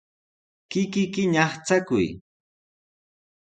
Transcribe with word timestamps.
Kikiyki 0.69 1.23
ñaqchakuy. 1.33 2.07